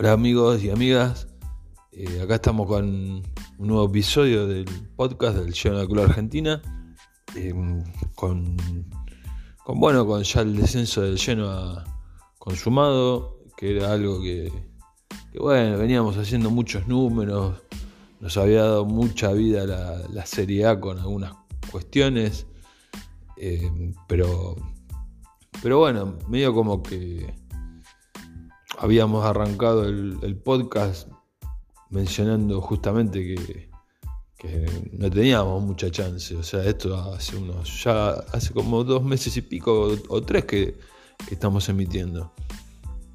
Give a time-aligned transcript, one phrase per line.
[0.00, 1.26] Hola amigos y amigas,
[1.90, 3.24] eh, acá estamos con un
[3.58, 6.62] nuevo episodio del podcast del Lleno de Club Argentina,
[7.34, 7.82] em,
[8.14, 8.56] con,
[9.64, 11.82] con, bueno, con ya el descenso del Lleno
[12.38, 14.52] consumado, que era algo que,
[15.36, 17.60] bueno, veníamos haciendo muchos números,
[18.20, 21.32] nos había dado mucha vida la, la Serie A con algunas
[21.72, 22.46] cuestiones,
[23.36, 24.54] em, pero,
[25.60, 27.34] pero bueno, medio como que
[28.78, 31.08] habíamos arrancado el, podcast
[31.90, 33.68] mencionando justamente que,
[34.92, 36.36] no teníamos mucha chance.
[36.36, 40.78] O sea, esto hace unos, ya hace como dos meses y pico o, tres que,
[41.30, 42.32] estamos emitiendo.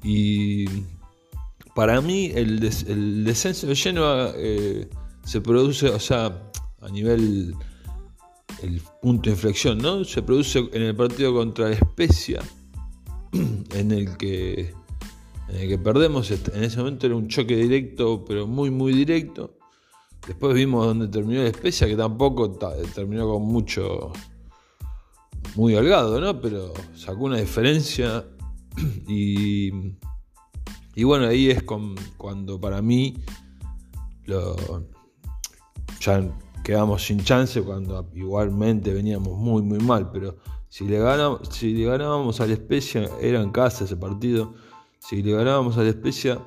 [0.02, 0.66] Y
[1.74, 4.88] para mí el, descenso de Genoa eh,
[5.24, 6.50] se produce, o sea,
[6.82, 7.54] a nivel
[8.62, 10.04] el punto de inflexión, ¿no?
[10.04, 12.42] Se produce en el partido contra Especia,
[13.32, 14.74] en el que
[15.48, 16.30] en el que perdemos.
[16.30, 19.58] En ese momento era un choque directo, pero muy, muy directo.
[20.26, 22.58] Después vimos donde terminó la especia, que tampoco
[22.94, 24.12] terminó con mucho,
[25.54, 26.40] muy holgado, ¿no?
[26.40, 28.24] Pero sacó una diferencia.
[29.06, 29.70] Y,
[30.96, 33.22] y bueno, ahí es cuando para mí
[34.24, 34.56] lo,
[36.00, 36.28] ya
[36.64, 40.10] quedamos sin chance, cuando igualmente veníamos muy, muy mal.
[40.10, 42.58] Pero si le, ganamos, si le ganábamos a la
[43.20, 44.54] era en casa ese partido
[45.06, 46.40] si le ganábamos a la especia,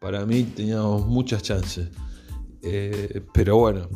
[0.00, 1.90] para mí teníamos muchas chances.
[2.62, 3.88] Eh, pero bueno,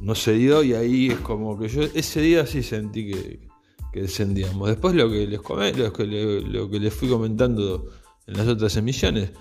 [0.00, 3.48] no se dio y ahí es como que yo ese día sí sentí que,
[3.92, 4.68] descendíamos.
[4.68, 7.90] Después lo que les lo que, que les fui comentando
[8.26, 9.32] en las otras emisiones,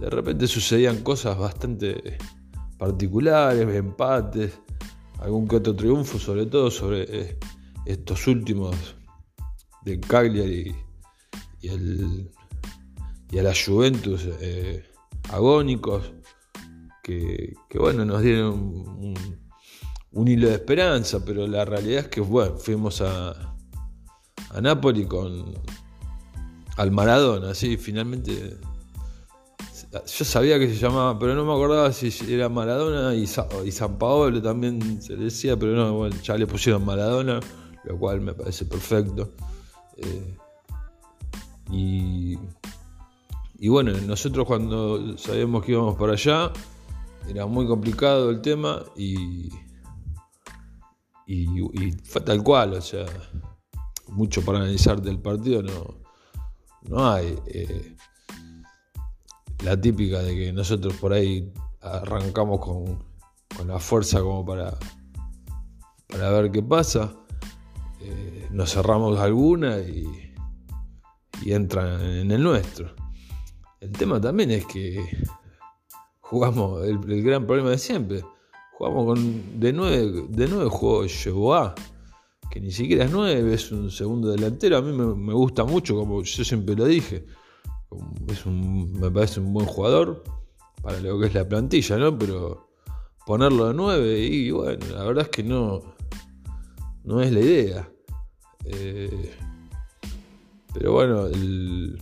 [0.00, 2.18] de repente sucedían cosas bastante
[2.78, 4.58] particulares, empates,
[5.20, 7.38] algún que otro triunfo, sobre todo sobre eh,
[7.86, 8.96] estos últimos
[9.84, 10.74] de Cagliari
[11.60, 12.30] y el
[13.30, 14.84] y a la Juventus eh,
[15.30, 16.12] agónicos,
[17.02, 18.54] que, bueno, nos dieron
[20.12, 23.54] un, hilo de esperanza, pero la realidad es que bueno, fuimos a,
[24.50, 25.54] a Napoli con
[26.76, 28.58] al Maradona, sí, finalmente
[30.04, 33.22] yo sabía que se llamaba, pero no me acordaba si era Maradona y,
[33.64, 37.40] y San Paolo también se decía, pero no, bueno, ya le pusieron Maradona,
[37.84, 39.32] lo cual me parece perfecto.
[39.96, 40.36] Eh,
[41.70, 42.36] y
[43.58, 46.52] y bueno, nosotros cuando sabíamos que íbamos para allá,
[47.28, 49.50] era muy complicado el tema y,
[51.26, 53.06] y, fue tal cual, o sea,
[54.08, 55.94] mucho para analizar del partido no,
[56.82, 57.38] no hay.
[57.46, 57.96] Eh,
[59.64, 63.04] la típica de que nosotros por ahí arrancamos con,
[63.66, 64.76] la fuerza como para,
[66.08, 67.14] para ver qué pasa.
[68.02, 70.34] Eh, nos cerramos alguna y,
[71.42, 73.05] y entran en el nuestro.
[73.80, 75.04] El tema también es que
[76.20, 78.24] jugamos el, gran problema de siempre.
[78.72, 81.74] Jugamos con de nueve, de nueve jugó A,
[82.50, 84.78] que ni siquiera es nueve, es un segundo delantero.
[84.78, 87.26] A mí me, gusta mucho, como yo siempre lo dije.
[88.28, 90.24] Es me parece un buen jugador
[90.82, 92.18] para lo que es la plantilla, ¿no?
[92.18, 92.68] Pero
[93.24, 95.82] ponerlo de nueve y bueno, la verdad es que no,
[97.04, 97.88] no es la idea.
[98.64, 99.32] Eh,
[100.74, 101.98] pero bueno, el,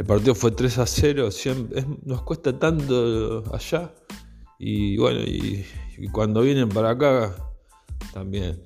[0.00, 1.28] el partido fue 3 a 0,
[2.06, 3.92] nos cuesta tanto allá.
[4.58, 5.66] Y bueno, y,
[6.10, 7.36] cuando vienen para acá
[8.14, 8.62] también.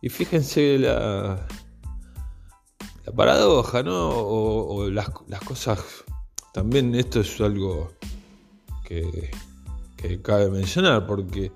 [0.00, 1.46] Y fíjense la,
[3.04, 4.08] la paradoja, ¿no?
[4.08, 5.10] O, las,
[5.46, 5.78] cosas.
[6.54, 7.92] También esto es algo
[8.86, 9.30] que,
[10.22, 11.52] cabe mencionar, porque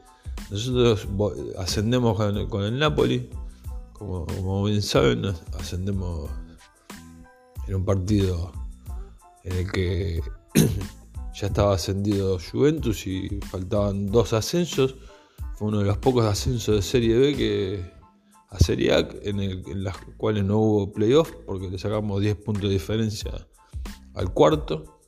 [0.50, 1.08] nosotros
[1.56, 2.18] ascendemos
[2.50, 3.30] con, el Napoli,
[3.94, 5.24] como, como bien saben,
[5.58, 6.28] ascendemos
[7.66, 8.61] en un partido
[9.44, 10.20] en el que
[11.34, 14.96] ya estaba ascendido Juventus y faltaban dos ascensos.
[15.54, 17.92] Fue uno de los pocos ascensos de Serie B que
[18.48, 22.64] a Serie A en, el, las cuales no hubo playoff porque le sacamos 10 puntos
[22.64, 23.32] de diferencia
[24.14, 25.00] al cuarto.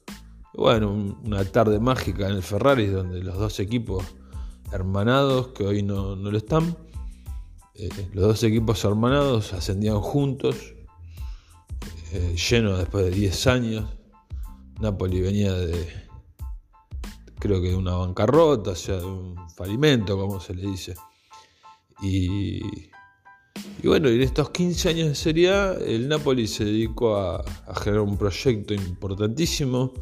[0.55, 4.05] bueno, una tarde mágica en el Ferrari donde los dos equipos
[4.73, 6.77] hermanados, que hoy no, lo están,
[7.75, 10.75] eh, los dos equipos hermanados ascendían juntos,
[12.13, 13.85] eh, llenos después de 10 años
[14.81, 15.87] Napoli venía de,
[17.39, 20.95] creo que de una bancarrota, o sea, de un falimento, como se le dice.
[22.03, 22.61] Y,
[23.83, 25.51] y bueno, en estos 15 años de Serie
[25.87, 27.45] el Napoli se dedicó a,
[27.83, 29.93] generar un proyecto importantísimo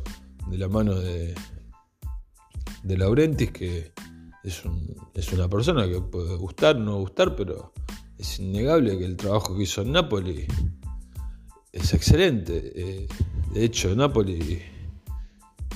[0.48, 1.34] de la mano de,
[2.82, 3.92] de Laurentis, que
[4.42, 4.62] es,
[5.14, 7.72] es una persona que puede gustar, no gustar, pero
[8.18, 10.46] es innegable que el trabajo que hizo en Napoli
[11.72, 12.72] es excelente.
[12.74, 13.08] Eh,
[13.52, 14.62] de hecho, Napoli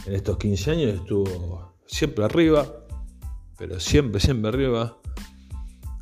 [0.06, 2.66] en estos 15 años estuvo siempre arriba,
[3.58, 4.98] pero siempre, siempre arriba,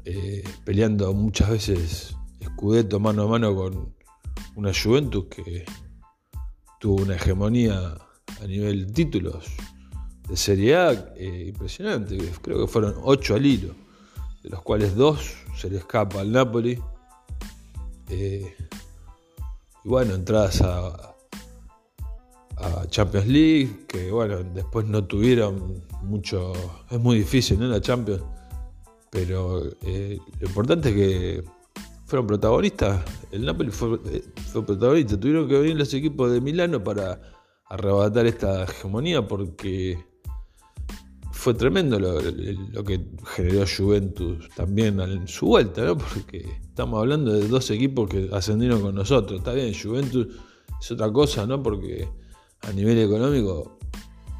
[0.04, 3.94] eh, peleando muchas veces escudeto mano a mano con
[4.56, 5.64] una Juventus que
[6.78, 7.96] tuvo una hegemonía
[8.40, 9.46] a nivel títulos
[10.28, 12.18] de Serie A eh, impresionante.
[12.42, 13.74] Creo que fueron 8 al hilo,
[14.42, 16.78] de los cuales 2 se le escapa al Napoli.
[18.10, 18.54] Eh,
[19.84, 21.13] y bueno, entradas a,
[22.88, 26.52] Champions League, que bueno, después no tuvieron mucho.
[26.90, 27.66] Es muy difícil, ¿no?
[27.66, 28.22] La Champions.
[29.10, 31.44] Pero eh, lo importante es que
[32.06, 33.04] fueron protagonistas.
[33.30, 33.98] El Napoli fue,
[34.52, 35.18] fue protagonista.
[35.18, 37.20] Tuvieron que venir los equipos de Milano para
[37.68, 39.98] arrebatar esta hegemonía porque
[41.44, 45.98] fue tremendo lo, que generó Juventus también en su vuelta, ¿no?
[45.98, 49.40] Porque estamos hablando de dos equipos que ascendieron con nosotros.
[49.40, 50.28] Está bien, Juventus
[50.80, 51.62] es otra cosa, ¿no?
[51.62, 52.08] Porque
[52.68, 53.78] a nivel económico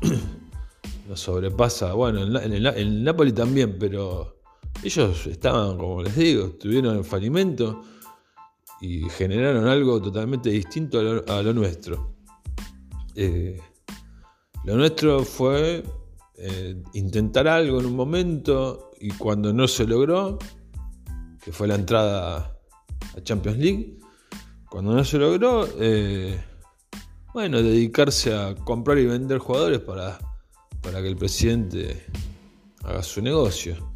[1.09, 1.93] nos sobrepasa.
[1.95, 4.43] Bueno, en el, Napoli también, pero
[4.83, 7.83] ellos estaban, como les digo, estuvieron en falimento
[8.81, 12.17] y generaron algo totalmente distinto a lo, nuestro.
[13.15, 13.61] Eh,
[14.65, 15.85] lo nuestro fue
[16.37, 20.39] eh, intentar algo en un momento y cuando no se logró,
[21.43, 22.59] que fue la entrada
[23.17, 23.99] a Champions League,
[24.69, 26.43] cuando no se logró, eh,
[27.35, 30.21] bueno, dedicarse a comprar y vender jugadores para,
[30.81, 32.07] para que el presidente
[32.85, 33.93] haga su negocio.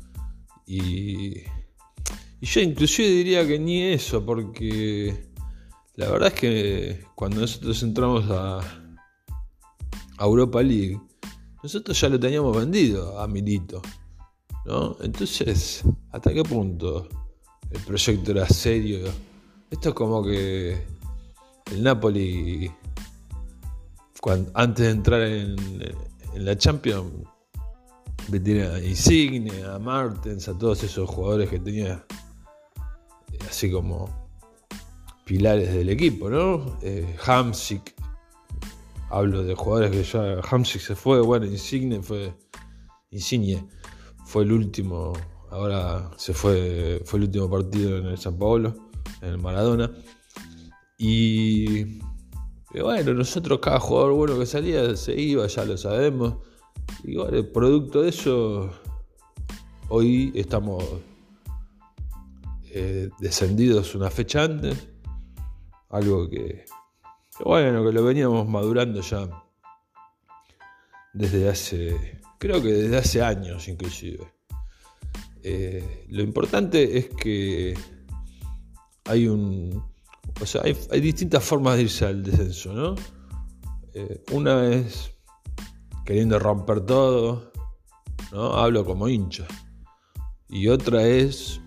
[0.66, 1.38] Y,
[2.40, 5.30] y yo inclusive diría que ni eso, porque
[5.94, 11.00] la verdad es que cuando nosotros entramos a, a Europa League,
[11.62, 13.80] nosotros ya lo teníamos vendido a Milito.
[14.66, 14.96] ¿no?
[15.00, 17.08] Entonces, ¿hasta qué punto
[17.70, 18.98] el proyecto era serio?
[19.70, 20.76] Esto es como que
[21.70, 22.70] el Napoli,
[24.54, 25.56] antes de entrar en,
[26.34, 27.26] la Champions,
[28.28, 32.04] vendía a Insigne, a Martens, a todos esos jugadores que tenía
[33.48, 34.28] así como
[35.24, 36.78] pilares del equipo, ¿no?
[36.82, 37.94] Eh, Hamsik,
[39.10, 42.34] Hablo de jugadores que ya Hamsik se fue, bueno, Insigne fue
[43.10, 43.66] Insigne
[44.26, 45.14] fue el último,
[45.50, 48.90] ahora se fue fue el último partido en el San Paolo,
[49.22, 49.90] en el Maradona.
[50.98, 52.00] Y,
[52.74, 56.36] bueno, nosotros cada jugador bueno que salía se iba, ya lo sabemos.
[57.04, 58.70] Y bueno, el producto de eso
[59.88, 60.84] hoy estamos
[62.70, 64.88] eh, descendidos una fecha antes,
[65.88, 66.66] algo que
[67.44, 69.28] bueno, que lo veníamos madurando ya
[71.12, 74.32] desde hace, creo que desde hace años inclusive.
[75.42, 77.74] Eh, lo importante es que
[79.04, 79.87] hay un,
[80.40, 82.94] o sea, hay, distintas formas de irse al descenso, ¿no?
[83.94, 85.10] Eh, una es
[86.04, 87.52] queriendo romper todo,
[88.32, 88.54] ¿no?
[88.54, 89.46] Hablo como hincha.
[90.48, 91.60] Y otra es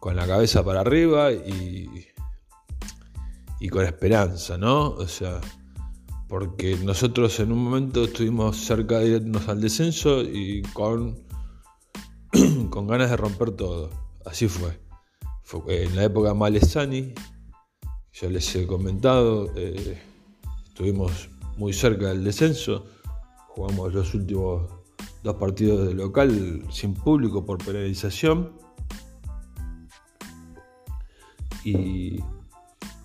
[0.00, 2.08] con la cabeza para arriba y
[3.60, 4.90] y con esperanza, ¿no?
[4.90, 5.40] O sea,
[6.28, 11.18] porque nosotros en un momento estuvimos cerca de irnos al descenso y con,
[12.70, 13.90] con ganas de romper todo.
[14.24, 14.78] Así fue.
[15.48, 17.14] Fue en la época Malesani,
[18.12, 19.98] ya les he comentado, eh,
[20.66, 22.84] estuvimos muy cerca del descenso,
[23.46, 24.70] jugamos los últimos
[25.22, 28.52] dos partidos de local sin público por penalización.
[31.64, 32.22] Y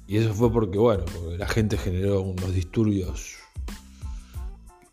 [0.10, 3.38] eso fue porque, bueno, porque la gente generó unos disturbios.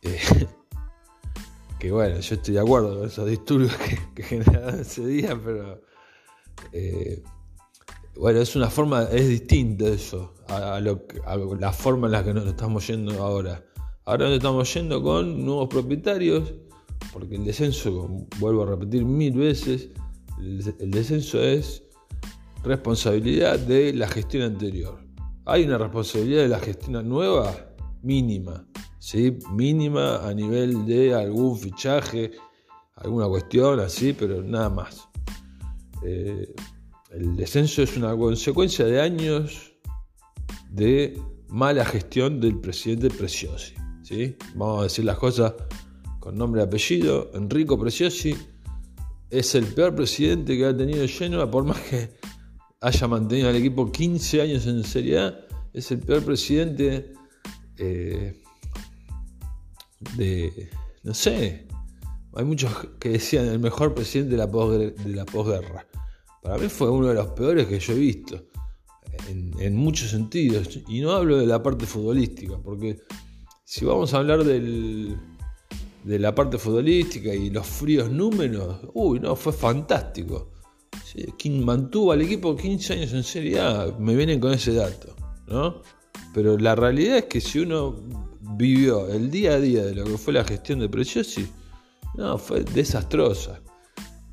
[0.02, 0.20] Eh,
[1.80, 3.76] que bueno, yo estoy de acuerdo con esos disturbios
[4.14, 5.82] que, generaron ese día, pero.
[6.72, 7.24] Eh,
[8.16, 12.34] bueno, es una forma, es distinta eso a, lo, a, la forma en la que
[12.34, 13.64] nos estamos yendo ahora.
[14.04, 16.52] Ahora nos estamos yendo con nuevos propietarios,
[17.12, 19.90] porque el descenso, vuelvo a repetir mil veces,
[20.38, 21.82] el descenso es
[22.62, 24.98] responsabilidad de la gestión anterior.
[25.44, 27.54] Hay una responsabilidad de la gestión nueva
[28.02, 28.66] mínima,
[28.98, 29.38] ¿sí?
[29.52, 32.32] mínima a nivel de algún fichaje,
[32.96, 35.08] alguna cuestión así, pero nada más.
[36.04, 36.54] Eh,
[37.10, 39.72] el descenso es una consecuencia de años
[40.70, 43.74] de mala gestión del presidente Preciosi.
[44.02, 44.36] ¿sí?
[44.54, 45.54] Vamos a decir las cosas
[46.20, 47.30] con nombre y apellido.
[47.34, 48.36] Enrico Preciosi
[49.30, 52.10] es el peor presidente que ha tenido Genoa, por más que
[52.80, 57.12] haya mantenido al equipo 15 años en Serie A, es el peor presidente
[57.76, 58.42] eh,
[60.16, 60.70] de,
[61.02, 61.66] no sé,
[62.34, 65.86] hay muchos que decían el mejor presidente de la, posguerra.
[66.42, 68.44] Para mí fue uno de los peores que yo he visto,
[69.28, 70.80] en, muchos sentidos.
[70.88, 73.00] Y no hablo de la parte futbolística, porque
[73.64, 75.16] si vamos a hablar del,
[76.04, 80.52] de la parte futbolística y los fríos números, uy, no, fue fantástico.
[81.62, 83.60] mantuvo al equipo 15 años en Serie
[83.98, 85.14] me vienen con ese dato,
[85.46, 85.82] ¿no?
[86.32, 87.96] Pero la realidad es que si uno
[88.56, 91.46] vivió el día a día de lo que fue la gestión de Preciosi,
[92.14, 93.60] no, fue desastrosa.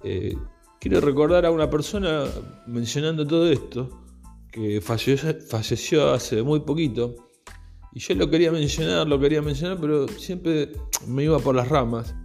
[0.04, 0.36] Eh,
[0.80, 2.26] quiero recordar a una persona
[2.66, 4.04] mencionando todo esto,
[4.52, 7.16] que falleció, hace muy poquito,
[7.94, 10.72] y yo lo quería mencionar, lo quería mencionar, pero siempre
[11.08, 12.16] me iba por las ramas,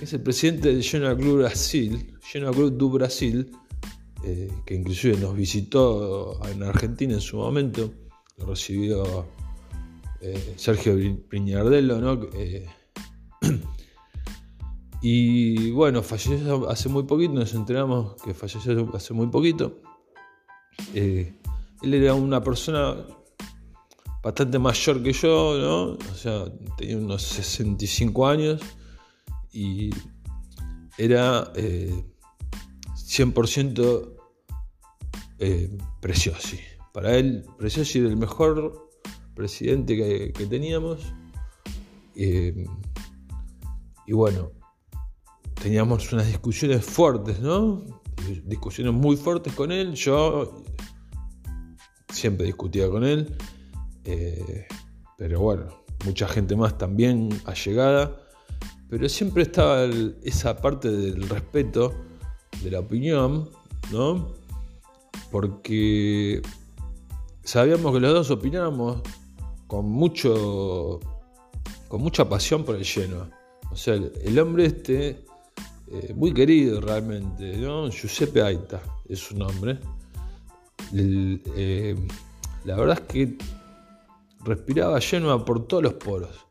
[0.00, 3.50] es el presidente del Genoa Club Brasil, Genoa Club do Brasil,
[4.24, 7.92] eh, que inclusive nos visitó en Argentina en su momento,
[8.38, 9.26] lo recibió
[10.20, 10.96] eh, Sergio
[11.28, 12.28] Piñardello, ¿no?
[12.34, 12.66] Eh,
[15.02, 19.80] y bueno, falleció hace muy poquito, nos enteramos que falleció hace muy poquito.
[20.94, 21.34] Eh,
[21.82, 22.96] él era una persona
[24.22, 25.96] bastante mayor que yo, ¿no?
[26.12, 26.44] O sea,
[26.76, 28.60] tenía unos 65 años
[29.52, 29.90] y
[30.98, 34.16] era 100%
[36.00, 36.60] Preciosi.
[36.92, 38.90] Para él, Preciosi era el mejor
[39.34, 41.14] presidente que, teníamos.
[42.14, 42.66] Eh,
[44.06, 44.50] y bueno,
[45.62, 47.84] teníamos unas discusiones fuertes, ¿no?
[48.44, 49.94] Discusiones muy fuertes con él.
[49.94, 50.62] Yo
[52.12, 53.36] siempre discutía con él.
[54.04, 54.66] Eh,
[55.16, 58.16] pero bueno, mucha gente más también allegada.
[58.88, 59.84] Pero siempre estaba
[60.22, 61.94] esa parte del respeto
[62.62, 63.48] de la opinión,
[63.92, 64.34] ¿no?
[65.30, 66.42] Porque
[67.44, 69.02] sabíamos que los dos opinábamos
[69.66, 70.98] con mucho
[71.88, 73.28] con mucha pasión por el Genoa.
[73.72, 75.24] O sea, el, hombre este,
[75.92, 77.90] eh, muy querido realmente, ¿no?
[77.90, 79.78] Giuseppe Aita es su nombre.
[80.94, 81.96] Eh,
[82.64, 83.38] la verdad es que
[84.44, 86.46] respiraba Genoa por todos los poros.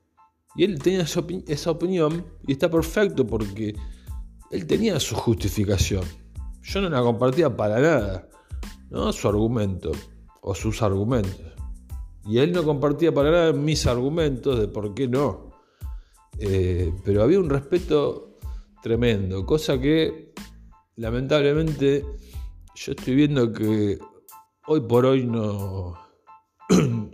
[0.55, 3.75] Y él tenía esa, esa opinión y está perfecto porque
[4.51, 6.03] él tenía su justificación.
[6.61, 8.29] Yo no la compartía para nada,
[8.89, 9.13] ¿no?
[9.13, 9.91] Su argumento
[10.41, 11.53] o sus argumentos.
[12.25, 15.51] Y él no compartía para nada mis argumentos de por qué no.
[16.39, 18.28] Eh, pero había un respeto
[18.81, 20.33] tremendo, cosa que
[20.95, 22.03] lamentablemente
[22.75, 23.99] yo estoy viendo que
[24.67, 25.97] hoy por hoy no...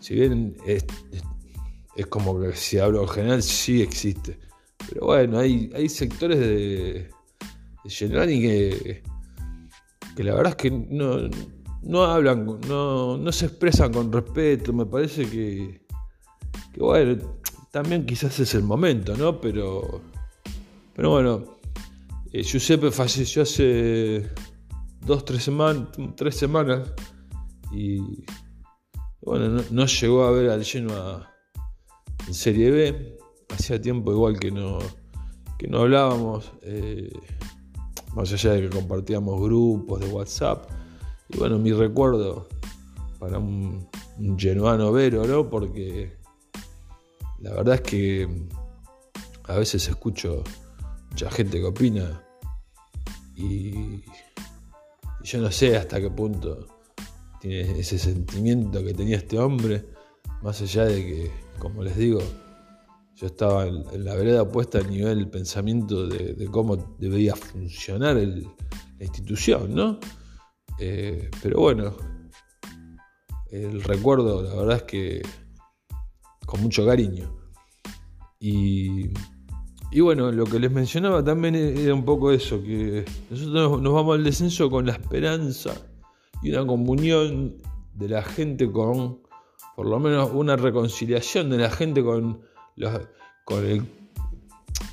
[0.00, 0.84] si bien es,
[2.08, 4.38] como que si hablo en general sí existe.
[4.88, 7.10] Pero bueno, hay, hay sectores de,
[7.84, 9.02] de Generani que,
[10.16, 11.28] que la verdad es que no,
[11.82, 15.80] no hablan, no, se expresan con respeto, me parece que,
[16.72, 17.38] que, bueno,
[17.70, 19.40] también quizás es el momento, ¿no?
[19.40, 20.00] Pero,
[20.94, 21.58] pero bueno,
[22.32, 24.28] eh, Giuseppe falleció hace
[25.04, 26.90] dos, tres, semanas tres semanas
[27.72, 28.24] y
[29.20, 31.30] bueno, no, llegó a ver al Genoa
[32.26, 33.18] en Serie B,
[33.50, 34.78] hacía tiempo igual que no,
[35.58, 37.12] que no hablábamos, eh,
[38.14, 40.70] más allá de que compartíamos grupos de WhatsApp.
[41.28, 42.48] Y bueno, mi recuerdo
[43.18, 43.88] para un,
[44.36, 45.48] genuano vero, ¿no?
[45.48, 46.17] Porque
[47.40, 48.28] la verdad es que
[49.44, 50.42] a veces escucho
[51.10, 52.22] mucha gente que opina
[53.36, 54.02] y,
[55.22, 56.66] yo no sé hasta qué punto
[57.40, 59.84] tiene ese sentimiento que tenía este hombre,
[60.42, 62.20] más allá de que, como les digo,
[63.14, 69.74] yo estaba en, la vereda opuesta a nivel pensamiento de, cómo debería funcionar la institución,
[69.74, 69.98] ¿no?
[70.78, 71.94] Eh, pero bueno,
[73.50, 75.22] el recuerdo, la verdad es que
[76.48, 77.30] con mucho cariño.
[78.40, 79.10] Y,
[80.00, 84.24] bueno, lo que les mencionaba también era un poco eso, que nosotros nos vamos al
[84.24, 85.74] descenso con la esperanza
[86.42, 87.58] y una comunión
[87.94, 89.20] de la gente con,
[89.76, 92.40] por lo menos una reconciliación de la gente con,
[93.44, 93.88] con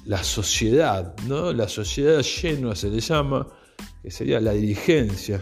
[0.03, 1.53] la sociedad, ¿no?
[1.53, 3.47] La sociedad llena se le llama,
[4.03, 5.41] que sería la dirigencia.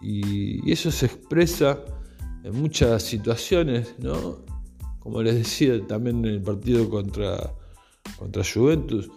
[0.00, 1.78] Y, eso se expresa
[2.42, 4.57] en muchas situaciones, ¿no?
[5.08, 7.54] Como les decía también en el partido contra,
[8.18, 9.08] contra Juventus,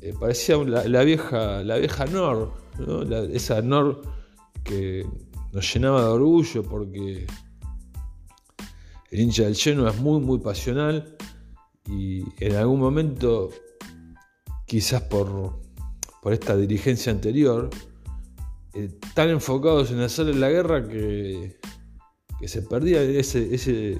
[0.00, 2.52] eh, parecía la, vieja, la vieja Nor,
[3.32, 4.00] esa Nor
[4.62, 5.04] que
[5.52, 7.26] nos llenaba de orgullo porque
[9.10, 11.16] el hincha del lleno es muy, muy pasional
[11.84, 13.50] y en algún momento,
[14.68, 15.58] quizás por,
[16.22, 17.70] por esta dirigencia anterior,
[18.72, 21.58] eh, tan enfocados en hacer la guerra que,
[22.38, 23.98] que se perdía ese,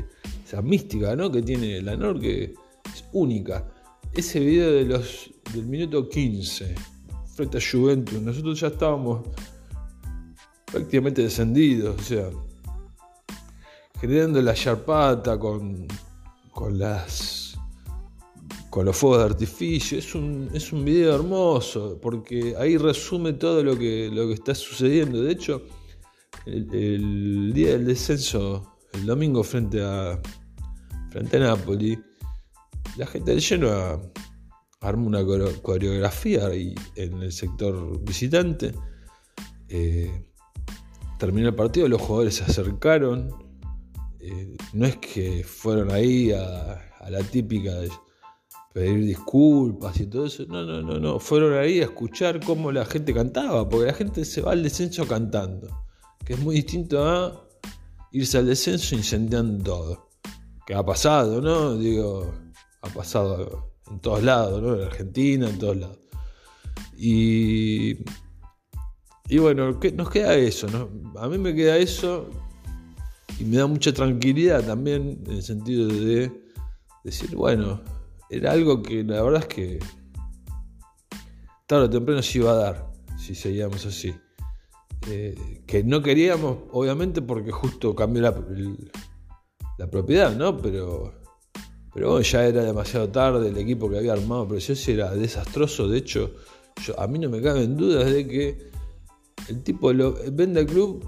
[0.49, 1.31] esa mística ¿no?
[1.31, 2.55] que tiene la NOR, que
[2.93, 3.71] es única.
[4.15, 6.75] Ese video de los, del minuto 15,
[7.35, 9.29] frente a Juventus, nosotros ya estábamos
[10.65, 12.31] prácticamente descendidos, o sea,
[14.01, 15.87] generando la charpata con
[16.59, 17.57] con las
[18.69, 19.97] con los fuegos de artificio.
[19.97, 24.57] Es un, es un video hermoso porque ahí resume todo lo que, lo que está
[24.57, 25.23] sucediendo.
[25.23, 25.63] De hecho,
[26.47, 30.21] el, día del descenso, el domingo frente a,
[31.11, 31.99] frente Napoli,
[32.97, 34.13] la gente del lleno
[34.81, 35.25] armó una
[35.63, 38.75] coreografía ahí en el sector visitante.
[39.69, 40.25] Eh,
[41.19, 43.33] terminó el partido, los jugadores se acercaron.
[44.21, 47.91] Eh, no es que fueron ahí a, a la típica de
[48.73, 50.45] pedir disculpas y todo eso.
[50.49, 51.19] No, no, no, no.
[51.19, 55.07] Fueron ahí a escuchar cómo la gente cantaba, porque la gente se va al descenso
[55.07, 55.85] cantando,
[56.25, 57.48] que es muy distinto a
[58.13, 60.09] irse al descenso incendiando todo.
[60.67, 61.77] Que ha pasado, ¿no?
[61.77, 62.35] Digo,
[62.83, 64.75] ha pasado en todos lados, ¿no?
[64.75, 65.99] En Argentina, en todos lados.
[66.97, 68.05] Y,
[69.29, 70.91] y bueno, nos queda eso, ¿no?
[71.21, 72.29] A mí me queda eso
[73.39, 76.31] y me da mucha tranquilidad también en el sentido de
[77.05, 77.81] decir, bueno,
[78.31, 79.79] era algo que la verdad es que
[81.67, 84.15] tarde o temprano se iba a dar si seguíamos así.
[85.11, 90.57] Eh, que no queríamos, obviamente, porque justo cambió la, propiedad, ¿no?
[90.59, 91.15] Pero,
[91.95, 95.89] pero bueno, ya era demasiado tarde, el equipo que había armado Precioso era desastroso.
[95.89, 96.33] De hecho,
[96.97, 98.71] a mí no me caben dudas de que
[99.49, 101.05] el tipo lo, vende el club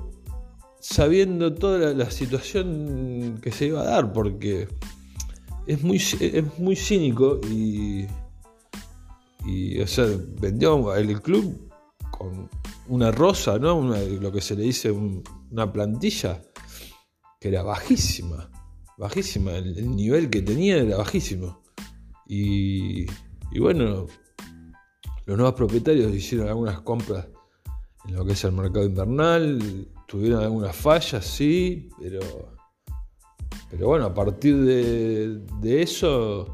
[0.81, 4.69] sabiendo toda la situación que se iba a dar, porque
[5.67, 8.07] es muy, es muy cínico y,
[9.45, 10.07] y, o sea,
[10.41, 11.71] vendió el club
[12.11, 12.49] con
[12.89, 13.83] una rosa, ¿no?
[13.83, 16.43] lo que se le dice una plantilla
[17.41, 18.51] que era bajísima,
[18.99, 21.63] bajísima, el, nivel que tenía era bajísimo.
[22.27, 23.07] Y,
[23.59, 24.07] bueno,
[25.27, 27.27] los nuevos propietarios hicieron algunas compras
[28.07, 32.21] en lo que es el mercado invernal, tuvieron algunas fallas, sí, pero
[33.71, 36.47] pero bueno, a partir de, eso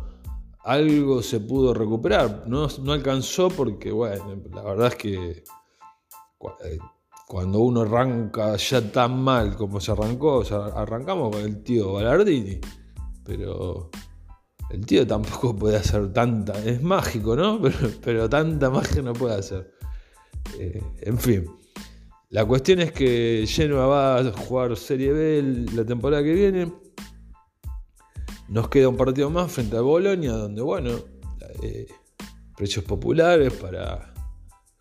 [0.65, 2.45] algo se pudo recuperar.
[2.47, 5.45] No, alcanzó porque, bueno, la verdad es que
[7.27, 10.43] cuando uno arranca ya tan mal como se arrancó,
[10.75, 12.61] arrancamos con el tío Ballardini,
[13.25, 13.91] pero
[14.71, 17.61] el tío tampoco puede hacer tanta, es mágico, ¿no?
[18.05, 19.73] Pero, tanta magia no puede hacer.
[20.59, 21.47] Eh, en fin,
[22.31, 26.73] la cuestión es que Genoa va a jugar Serie B la temporada que viene.
[28.49, 30.91] Nos queda un partido más frente a Bolonia, donde, bueno,
[31.63, 31.87] eh,
[32.57, 34.15] precios populares para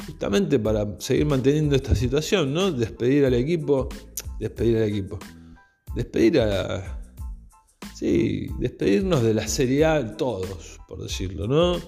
[0.05, 2.71] justamente para seguir manteniendo esta situación, ¿no?
[2.71, 3.89] Despedir al equipo,
[4.39, 5.19] despedir al equipo,
[5.95, 7.01] despedir a...
[7.95, 11.79] Sí, despedirnos de la Serie A todos, por decirlo, ¿no?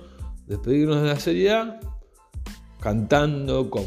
[0.45, 1.51] Despedirnos de la Serie
[2.80, 3.86] cantando con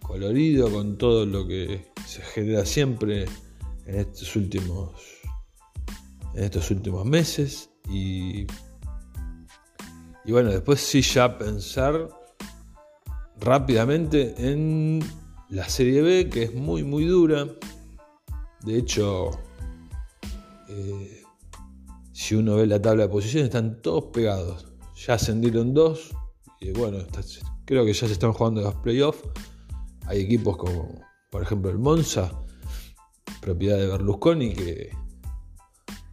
[0.00, 3.24] colorido, con todo lo que se genera siempre
[3.86, 4.92] en estos últimos
[6.34, 8.46] en estos últimos meses y,
[10.24, 12.08] y bueno, después sí ya pensar
[13.40, 15.00] rápidamente en
[15.48, 17.46] la Serie B, que es muy, muy dura.
[18.62, 19.30] De hecho,
[20.68, 21.22] eh,
[22.12, 24.66] si uno ve la tabla de posiciones, están todos pegados.
[25.06, 26.14] Ya ascendieron dos.
[26.60, 26.98] Y bueno,
[27.64, 29.22] creo que ya se están jugando los playoffs.
[30.06, 32.32] Hay equipos como, por ejemplo, el Monza,
[33.40, 34.90] propiedad de Berlusconi, que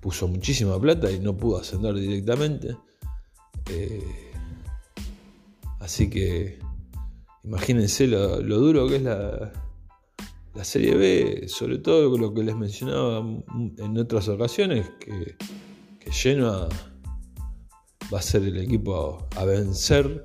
[0.01, 2.75] puso muchísima plata y no pudo ascender directamente.
[3.69, 4.31] Eh,
[5.79, 6.59] así que
[7.43, 9.51] imagínense lo, duro que es la,
[10.53, 13.19] la, Serie B, sobre todo lo que les mencionaba
[13.77, 15.35] en otras ocasiones, que,
[15.99, 16.69] que Genoa
[18.13, 20.23] va a ser el equipo a vencer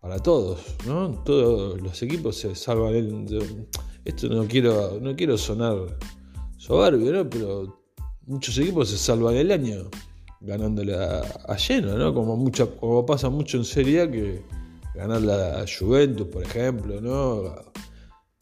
[0.00, 1.22] para todos, ¿no?
[1.24, 3.26] Todos los equipos se salvan.
[4.04, 5.98] esto no quiero, no quiero sonar
[6.56, 7.28] soberbio, ¿no?
[7.28, 7.82] Pero
[8.26, 9.90] muchos equipos se salvan el año
[10.40, 12.14] ganándole a, lleno, ¿no?
[12.14, 14.42] Como, como pasa mucho en Serie A que
[14.94, 17.72] ganar la Juventus, por ejemplo, ¿no?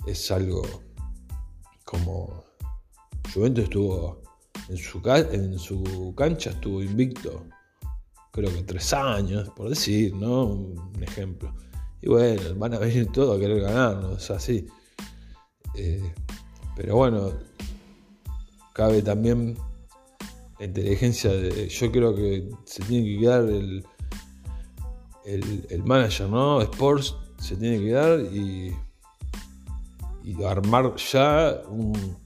[0.07, 0.63] Es algo
[1.85, 2.45] como
[3.33, 4.23] Juventus estuvo
[4.69, 5.01] en su,
[5.33, 7.45] en su cancha, estuvo invicto,
[8.33, 10.45] creo que tres años, por decir, ¿no?
[10.45, 11.55] Un ejemplo.
[12.01, 14.67] Y bueno, van a venir todos a querer ganarnos, es así.
[15.75, 16.13] Eh,
[16.77, 17.33] pero bueno,
[18.73, 19.57] cabe también
[20.59, 21.69] la inteligencia de.
[21.69, 23.85] Yo creo que se tiene que quedar el,
[25.29, 26.61] el, manager, ¿no?
[26.63, 28.75] Sports se tiene que quedar y,
[30.25, 32.17] y armar ya un,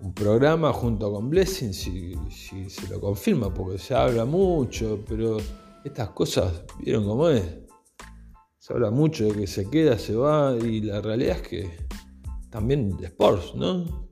[0.00, 2.14] un, programa junto con Blessing si,
[2.68, 5.38] se lo confirma, porque se habla mucho, pero
[5.84, 7.44] estas cosas, ¿vieron cómo es?
[8.58, 11.70] Se habla mucho de que se queda, se va, y la realidad es que
[12.50, 14.08] también Sports, ¿no?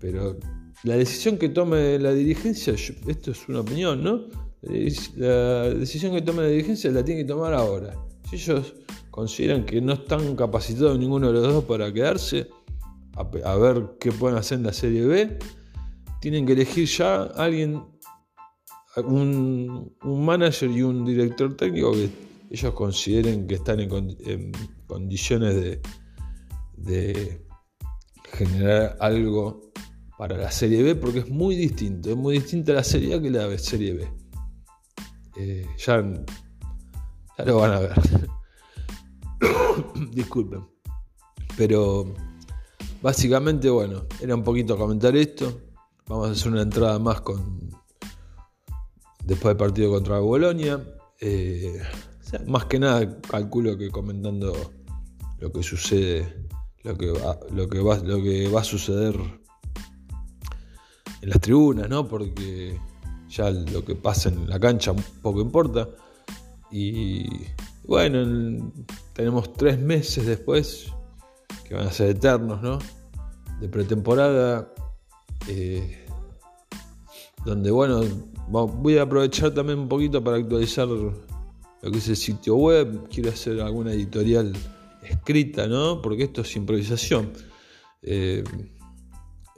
[0.00, 0.36] Pero
[0.82, 4.43] la decisión que tome la dirigencia, esto es una opinión, ¿no?
[5.16, 7.94] La decisión que tome la dirigencia la tiene que tomar ahora.
[8.28, 8.74] Si ellos
[9.10, 12.48] consideran que no están capacitados ninguno de los dos para quedarse,
[13.14, 15.38] a, ver qué pueden hacer en la Serie B,
[16.20, 17.84] tienen que elegir ya alguien,
[19.04, 22.08] un, manager y un director técnico que
[22.50, 24.52] ellos consideren que están en,
[24.86, 25.80] condiciones
[26.76, 27.44] de
[28.32, 29.72] generar algo
[30.18, 33.30] para la Serie B porque es muy distinto, es muy distinta la Serie A que
[33.30, 34.23] la Serie B.
[35.36, 36.02] Eh, ya,
[37.38, 37.94] ya lo van a ver.
[40.12, 40.64] Disculpen.
[41.56, 42.14] Pero
[43.02, 45.60] básicamente, bueno, era un poquito comentar esto.
[46.06, 47.70] Vamos a hacer una entrada más con
[49.24, 50.82] después del partido contra Bolonia.
[51.20, 51.80] Eh,
[52.46, 54.52] más que nada calculo que comentando
[55.38, 56.46] lo que sucede,
[56.82, 57.12] lo que
[57.50, 59.16] lo que va, lo que va a suceder
[61.20, 62.06] en las tribunas, ¿no?
[62.06, 62.78] Porque
[63.28, 65.88] ya lo que pasa en la cancha poco importa.
[66.70, 67.26] Y
[67.84, 68.72] bueno,
[69.12, 70.86] tenemos tres meses después,
[71.68, 72.78] que van a ser eternos, ¿no?
[73.60, 74.72] De pretemporada.
[75.48, 76.06] Eh,
[77.44, 78.02] donde, bueno,
[78.48, 81.12] voy a aprovechar también un poquito para actualizar lo
[81.82, 83.06] que es el sitio web.
[83.10, 84.52] Quiero hacer alguna editorial
[85.02, 86.00] escrita, ¿no?
[86.00, 87.32] Porque esto es improvisación.
[88.02, 88.42] Eh,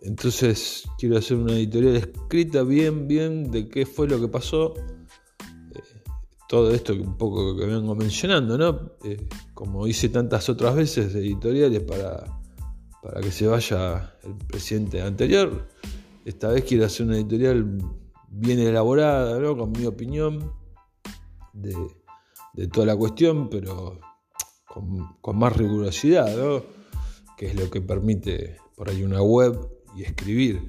[0.06, 4.74] entonces quiero hacer una editorial escrita bien, bien de qué fue lo que pasó.
[5.74, 5.82] Eh,
[6.48, 8.92] todo esto que un poco que vengo mencionando, ¿no?
[9.02, 12.24] Eh, como hice tantas otras veces editoriales para,
[13.02, 15.66] para que se vaya el presidente anterior.
[16.24, 17.76] Esta vez quiero hacer una editorial
[18.28, 19.56] bien elaborada, ¿no?
[19.56, 20.52] Con mi opinión
[21.52, 21.74] de,
[22.68, 23.98] toda la cuestión, pero
[24.68, 26.62] con, con más rigurosidad, ¿no?
[27.36, 30.60] Que es lo que permite por ahí una web y escribir.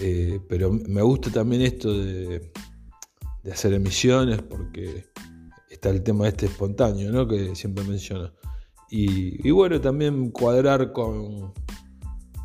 [0.00, 2.50] Eh, pero me gusta también esto de,
[3.50, 5.06] hacer emisiones porque
[5.68, 7.26] está el tema este espontáneo, ¿no?
[7.26, 8.32] Que siempre menciono.
[8.94, 11.54] Y, bueno, también cuadrar con,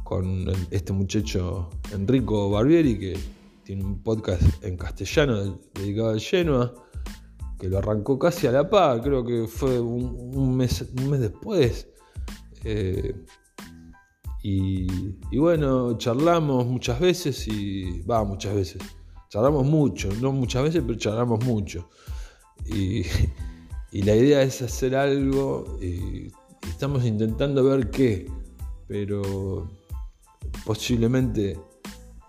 [0.05, 3.17] con este muchacho Enrico Barbieri, que
[3.63, 6.73] tiene un podcast en castellano dedicado al Genoa,
[7.59, 11.89] que lo arrancó casi a la par, creo que fue un, mes, un mes después.
[12.63, 13.13] Eh,
[14.49, 18.81] y, bueno, charlamos muchas veces y va, muchas veces.
[19.27, 21.89] Charlamos mucho, no muchas veces, pero charlamos mucho.
[22.65, 23.03] Y,
[23.91, 26.31] la idea es hacer algo y,
[26.69, 28.31] estamos intentando ver qué,
[28.87, 29.69] pero
[30.65, 31.59] posiblemente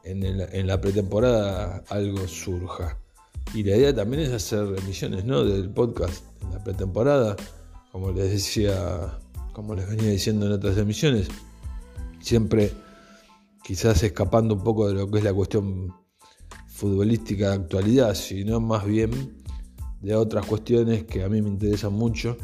[0.03, 2.99] en, la pretemporada algo surja.
[3.55, 5.45] Y la idea también es hacer emisiones ¿no?
[5.45, 7.37] del podcast en la pretemporada,
[7.93, 9.21] como les decía,
[9.53, 11.29] como les venía diciendo en otras emisiones
[12.21, 12.73] siempre
[13.63, 15.95] quizás escapando un poco de lo que es la cuestión
[16.69, 19.37] futbolística de actualidad, sino más bien
[20.01, 22.37] de otras cuestiones que a mí me interesan mucho,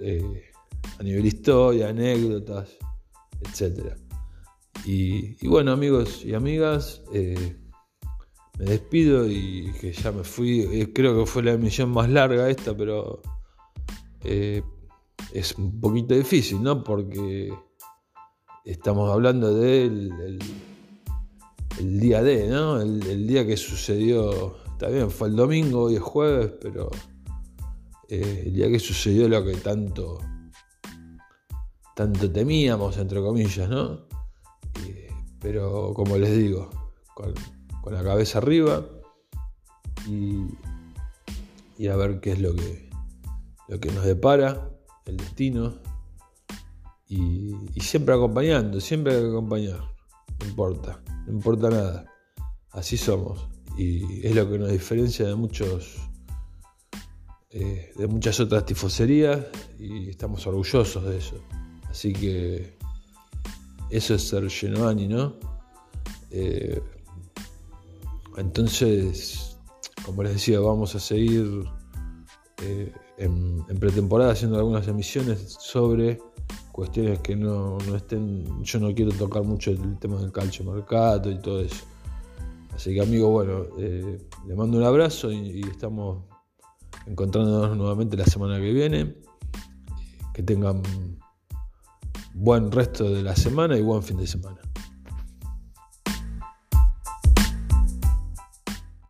[0.00, 0.42] eh,
[0.98, 2.76] a nivel historia, anécdotas,
[3.42, 3.96] etc.
[4.84, 7.56] Y, bueno amigos y amigas, eh,
[8.58, 12.48] me despido y que ya me fui, eh, creo que fue la emisión más larga
[12.48, 13.22] esta, pero
[14.24, 16.82] es un poquito difícil, ¿no?
[16.82, 17.52] Porque
[18.68, 20.38] estamos hablando del
[21.78, 22.80] el, día de, ¿no?
[22.80, 26.90] El, día que sucedió, está bien, fue el domingo, hoy es jueves, pero
[28.08, 30.18] eh, el día que sucedió lo que tanto,
[31.94, 34.06] tanto temíamos, entre comillas, ¿no?
[35.40, 36.68] pero como les digo,
[37.14, 37.32] con,
[37.90, 38.84] la cabeza arriba
[40.06, 40.42] y,
[41.78, 42.90] y, a ver qué es lo que,
[43.68, 44.68] lo que nos depara,
[45.06, 45.74] el destino,
[47.08, 49.80] y, siempre acompañando, siempre hay que acompañar,
[50.40, 52.06] no importa, no importa nada,
[52.72, 55.96] así somos y es lo que nos diferencia de muchos
[57.50, 59.46] eh, de muchas otras tifoserías
[59.78, 61.36] y estamos orgullosos de eso.
[61.88, 62.76] Así que
[63.88, 65.34] eso es ser Genoani, ¿no?
[66.30, 66.82] Eh,
[68.36, 69.56] entonces,
[70.04, 71.64] como les decía, vamos a seguir
[72.62, 76.20] eh, en, en, pretemporada haciendo algunas emisiones sobre
[76.78, 78.62] cuestiones que no, estén.
[78.62, 81.84] Yo no quiero tocar mucho el tema del calcio mercado y todo eso.
[82.72, 86.22] Así que, amigo, bueno, eh, le mando un abrazo y, y estamos
[87.04, 89.16] encontrándonos nuevamente la semana que viene.
[90.32, 90.80] Que tengan
[92.32, 94.60] buen resto de la semana y buen fin de semana.